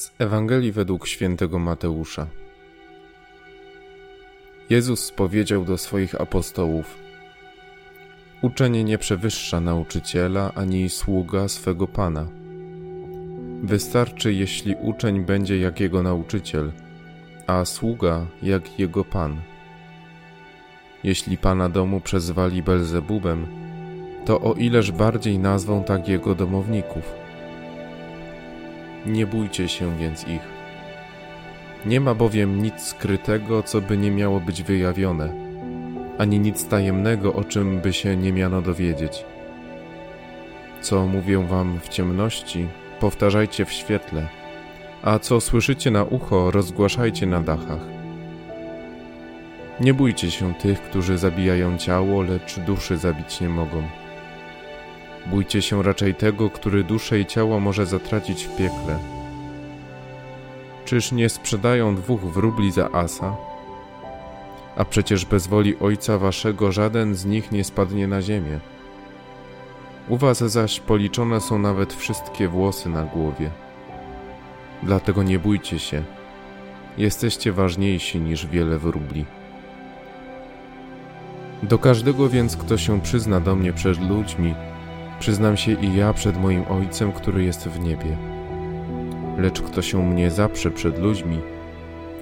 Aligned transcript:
Z 0.00 0.12
Ewangelii 0.18 0.72
według 0.72 1.06
świętego 1.06 1.58
Mateusza. 1.58 2.26
Jezus 4.70 5.10
powiedział 5.10 5.64
do 5.64 5.78
swoich 5.78 6.20
apostołów: 6.20 6.98
Uczenie 8.42 8.84
nie 8.84 8.98
przewyższa 8.98 9.60
nauczyciela 9.60 10.52
ani 10.54 10.90
sługa 10.90 11.48
swego 11.48 11.86
pana. 11.86 12.26
Wystarczy, 13.62 14.32
jeśli 14.32 14.74
uczeń 14.80 15.24
będzie 15.24 15.58
jak 15.58 15.80
jego 15.80 16.02
nauczyciel, 16.02 16.72
a 17.46 17.64
sługa 17.64 18.26
jak 18.42 18.78
jego 18.78 19.04
pan. 19.04 19.36
Jeśli 21.04 21.38
pana 21.38 21.68
domu 21.68 22.00
przezwali 22.00 22.62
Belzebubem, 22.62 23.46
to 24.24 24.40
o 24.40 24.54
ileż 24.54 24.92
bardziej 24.92 25.38
nazwą 25.38 25.84
tak 25.84 26.08
jego 26.08 26.34
domowników. 26.34 27.29
Nie 29.06 29.26
bójcie 29.26 29.68
się 29.68 29.98
więc 29.98 30.28
ich. 30.28 30.60
Nie 31.86 32.00
ma 32.00 32.14
bowiem 32.14 32.62
nic 32.62 32.82
skrytego, 32.82 33.62
co 33.62 33.80
by 33.80 33.96
nie 33.96 34.10
miało 34.10 34.40
być 34.40 34.62
wyjawione, 34.62 35.32
ani 36.18 36.40
nic 36.40 36.66
tajemnego, 36.66 37.34
o 37.34 37.44
czym 37.44 37.80
by 37.80 37.92
się 37.92 38.16
nie 38.16 38.32
miano 38.32 38.62
dowiedzieć. 38.62 39.24
Co 40.80 41.06
mówię 41.06 41.46
wam 41.46 41.80
w 41.80 41.88
ciemności, 41.88 42.66
powtarzajcie 43.00 43.64
w 43.64 43.72
świetle, 43.72 44.28
a 45.02 45.18
co 45.18 45.40
słyszycie 45.40 45.90
na 45.90 46.04
ucho, 46.04 46.50
rozgłaszajcie 46.50 47.26
na 47.26 47.40
dachach. 47.40 47.80
Nie 49.80 49.94
bójcie 49.94 50.30
się 50.30 50.54
tych, 50.54 50.82
którzy 50.82 51.18
zabijają 51.18 51.78
ciało, 51.78 52.22
lecz 52.22 52.58
duszy 52.58 52.96
zabić 52.96 53.40
nie 53.40 53.48
mogą. 53.48 53.82
Bójcie 55.30 55.62
się 55.62 55.82
raczej 55.82 56.14
tego, 56.14 56.50
który 56.50 56.84
duszę 56.84 57.20
i 57.20 57.26
ciało 57.26 57.60
może 57.60 57.86
zatracić 57.86 58.44
w 58.44 58.56
piekle. 58.56 58.98
Czyż 60.84 61.12
nie 61.12 61.28
sprzedają 61.28 61.96
dwóch 61.96 62.20
wróbli 62.20 62.72
za 62.72 62.90
asa? 62.90 63.36
A 64.76 64.84
przecież 64.84 65.24
bez 65.24 65.46
woli 65.46 65.78
Ojca 65.78 66.18
Waszego 66.18 66.72
żaden 66.72 67.14
z 67.14 67.24
nich 67.24 67.52
nie 67.52 67.64
spadnie 67.64 68.06
na 68.06 68.22
ziemię. 68.22 68.60
U 70.08 70.16
Was 70.16 70.38
zaś 70.38 70.80
policzone 70.80 71.40
są 71.40 71.58
nawet 71.58 71.92
wszystkie 71.94 72.48
włosy 72.48 72.88
na 72.88 73.04
głowie. 73.04 73.50
Dlatego 74.82 75.22
nie 75.22 75.38
bójcie 75.38 75.78
się. 75.78 76.02
Jesteście 76.98 77.52
ważniejsi 77.52 78.20
niż 78.20 78.46
wiele 78.46 78.78
wróbli. 78.78 79.24
Do 81.62 81.78
każdego 81.78 82.28
więc, 82.28 82.56
kto 82.56 82.78
się 82.78 83.00
przyzna 83.00 83.40
do 83.40 83.56
mnie 83.56 83.72
przed 83.72 84.08
ludźmi, 84.08 84.54
Przyznam 85.20 85.56
się 85.56 85.72
i 85.72 85.96
ja 85.96 86.12
przed 86.12 86.36
moim 86.36 86.64
Ojcem, 86.68 87.12
który 87.12 87.44
jest 87.44 87.68
w 87.68 87.80
niebie. 87.80 88.16
Lecz 89.38 89.62
kto 89.62 89.82
się 89.82 90.06
mnie 90.06 90.30
zaprze 90.30 90.70
przed 90.70 90.98
ludźmi, 90.98 91.40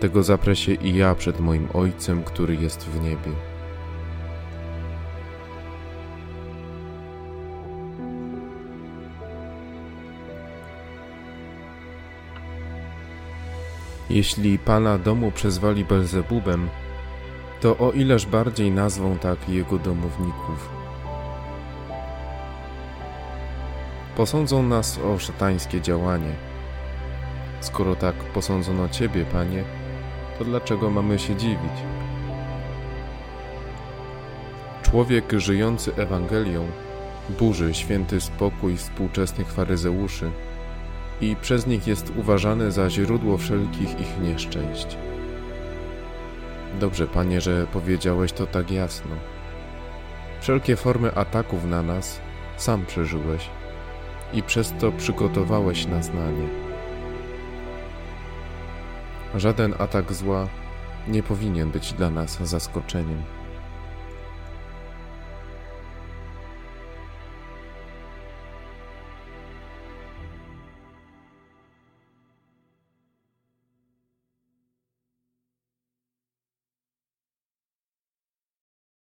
tego 0.00 0.22
zaprę 0.22 0.56
się 0.56 0.72
i 0.72 0.96
ja 0.96 1.14
przed 1.14 1.40
moim 1.40 1.68
Ojcem, 1.74 2.22
który 2.22 2.56
jest 2.56 2.84
w 2.84 3.00
niebie. 3.02 3.32
Jeśli 14.10 14.58
pana 14.58 14.98
domu 14.98 15.30
przezwali 15.30 15.84
Belzebubem, 15.84 16.68
to 17.60 17.78
o 17.78 17.92
ileż 17.92 18.26
bardziej 18.26 18.70
nazwą 18.70 19.18
tak 19.18 19.48
jego 19.48 19.78
domowników. 19.78 20.87
Posądzą 24.18 24.62
nas 24.62 24.98
o 24.98 25.18
szatańskie 25.18 25.80
działanie. 25.80 26.32
Skoro 27.60 27.96
tak 27.96 28.14
posądzono 28.14 28.88
Ciebie, 28.88 29.24
Panie, 29.24 29.64
to 30.38 30.44
dlaczego 30.44 30.90
mamy 30.90 31.18
się 31.18 31.36
dziwić? 31.36 31.72
Człowiek 34.82 35.32
żyjący 35.32 35.94
Ewangelią 35.96 36.66
burzy 37.38 37.74
święty 37.74 38.20
spokój 38.20 38.76
współczesnych 38.76 39.52
faryzeuszy 39.52 40.30
i 41.20 41.36
przez 41.36 41.66
nich 41.66 41.86
jest 41.86 42.12
uważany 42.16 42.72
za 42.72 42.90
źródło 42.90 43.38
wszelkich 43.38 44.00
ich 44.00 44.20
nieszczęść. 44.22 44.96
Dobrze, 46.80 47.06
Panie, 47.06 47.40
że 47.40 47.66
powiedziałeś 47.72 48.32
to 48.32 48.46
tak 48.46 48.70
jasno. 48.70 49.16
Wszelkie 50.40 50.76
formy 50.76 51.14
ataków 51.14 51.64
na 51.64 51.82
nas 51.82 52.20
sam 52.56 52.86
przeżyłeś 52.86 53.57
i 54.32 54.42
przez 54.42 54.74
to 54.80 54.92
przygotowałeś 54.92 55.86
na 55.86 56.02
znanie. 56.02 56.48
Żaden 59.34 59.74
atak 59.78 60.12
zła 60.12 60.48
nie 61.08 61.22
powinien 61.22 61.70
być 61.70 61.92
dla 61.92 62.10
nas 62.10 62.38
zaskoczeniem. 62.42 63.22